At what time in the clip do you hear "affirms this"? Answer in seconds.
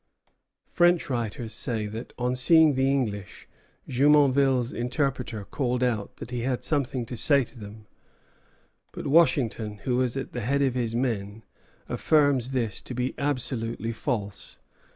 11.87-12.81